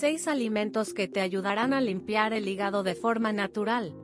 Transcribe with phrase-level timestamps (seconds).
[0.00, 3.94] 6 alimentos que te ayudarán a limpiar el hígado de forma natural.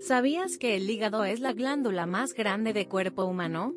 [0.00, 3.74] ¿Sabías que el hígado es la glándula más grande de cuerpo humano?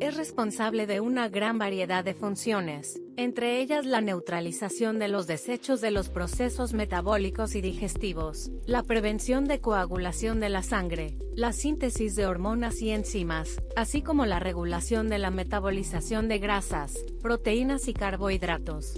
[0.00, 5.82] Es responsable de una gran variedad de funciones, entre ellas la neutralización de los desechos
[5.82, 12.16] de los procesos metabólicos y digestivos, la prevención de coagulación de la sangre, la síntesis
[12.16, 17.92] de hormonas y enzimas, así como la regulación de la metabolización de grasas, proteínas y
[17.92, 18.94] carbohidratos.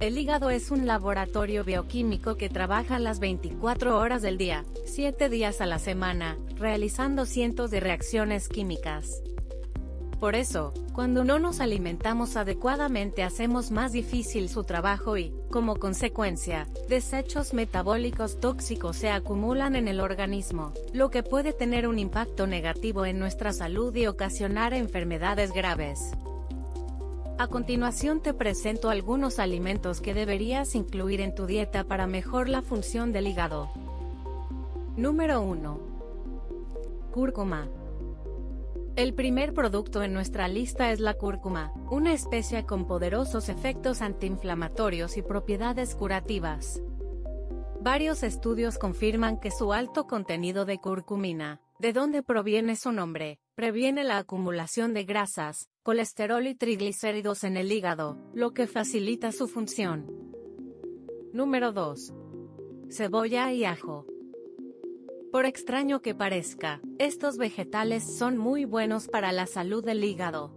[0.00, 5.60] El hígado es un laboratorio bioquímico que trabaja las 24 horas del día, 7 días
[5.60, 9.24] a la semana, realizando cientos de reacciones químicas.
[10.20, 16.68] Por eso, cuando no nos alimentamos adecuadamente hacemos más difícil su trabajo y, como consecuencia,
[16.88, 23.04] desechos metabólicos tóxicos se acumulan en el organismo, lo que puede tener un impacto negativo
[23.04, 26.12] en nuestra salud y ocasionar enfermedades graves.
[27.38, 32.62] A continuación te presento algunos alimentos que deberías incluir en tu dieta para mejor la
[32.62, 33.70] función del hígado.
[34.96, 35.78] Número 1.
[37.12, 37.68] Cúrcuma.
[38.96, 45.16] El primer producto en nuestra lista es la cúrcuma, una especia con poderosos efectos antiinflamatorios
[45.16, 46.82] y propiedades curativas.
[47.80, 54.04] Varios estudios confirman que su alto contenido de curcumina, de donde proviene su nombre, previene
[54.04, 60.06] la acumulación de grasas, colesterol y triglicéridos en el hígado, lo que facilita su función.
[61.32, 62.14] Número 2.
[62.88, 64.06] Cebolla y ajo.
[65.32, 70.54] Por extraño que parezca, estos vegetales son muy buenos para la salud del hígado.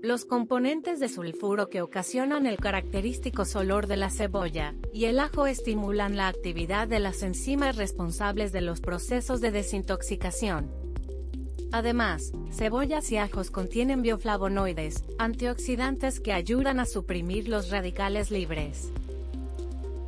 [0.00, 5.46] Los componentes de sulfuro que ocasionan el característico olor de la cebolla y el ajo
[5.46, 10.77] estimulan la actividad de las enzimas responsables de los procesos de desintoxicación.
[11.70, 18.90] Además, cebollas y ajos contienen bioflavonoides, antioxidantes que ayudan a suprimir los radicales libres.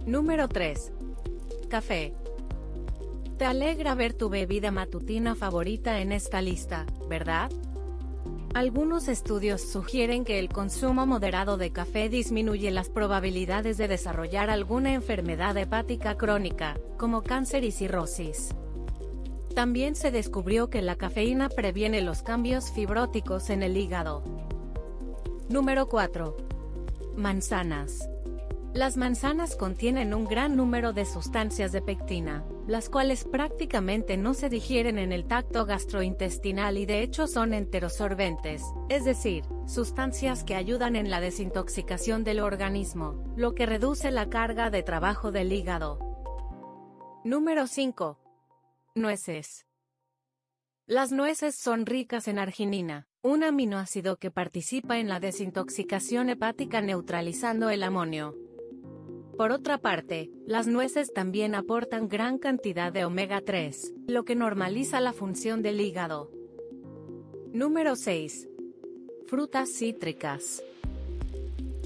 [0.06, 0.92] Número 3.
[1.68, 2.14] Café.
[3.36, 7.50] Te alegra ver tu bebida matutina favorita en esta lista, ¿verdad?
[8.54, 14.92] Algunos estudios sugieren que el consumo moderado de café disminuye las probabilidades de desarrollar alguna
[14.92, 18.48] enfermedad hepática crónica, como cáncer y cirrosis.
[19.54, 24.22] También se descubrió que la cafeína previene los cambios fibróticos en el hígado.
[25.48, 26.36] Número 4.
[27.16, 28.08] Manzanas.
[28.72, 34.48] Las manzanas contienen un gran número de sustancias de pectina, las cuales prácticamente no se
[34.48, 40.94] digieren en el tacto gastrointestinal y de hecho son enterosorbentes, es decir, sustancias que ayudan
[40.94, 45.98] en la desintoxicación del organismo, lo que reduce la carga de trabajo del hígado.
[47.24, 48.19] Número 5.
[48.96, 49.66] Nueces.
[50.88, 57.70] Las nueces son ricas en arginina, un aminoácido que participa en la desintoxicación hepática neutralizando
[57.70, 58.36] el amonio.
[59.38, 65.00] Por otra parte, las nueces también aportan gran cantidad de omega 3, lo que normaliza
[65.00, 66.32] la función del hígado.
[67.52, 68.48] Número 6.
[69.28, 70.64] Frutas cítricas.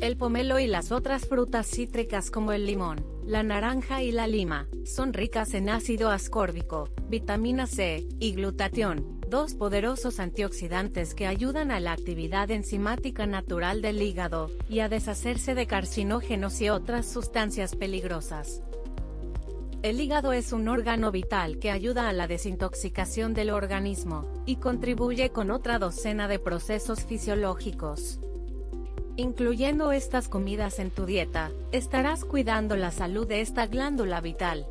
[0.01, 4.69] El pomelo y las otras frutas cítricas como el limón, la naranja y la lima,
[4.85, 11.81] son ricas en ácido ascórbico, vitamina C, y glutatión, dos poderosos antioxidantes que ayudan a
[11.81, 18.62] la actividad enzimática natural del hígado, y a deshacerse de carcinógenos y otras sustancias peligrosas.
[19.83, 25.31] El hígado es un órgano vital que ayuda a la desintoxicación del organismo, y contribuye
[25.31, 28.21] con otra docena de procesos fisiológicos.
[29.17, 34.67] Incluyendo estas comidas en tu dieta, estarás cuidando la salud de esta glándula vital.